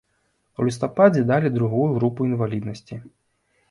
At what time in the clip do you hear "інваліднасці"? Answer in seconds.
2.33-3.03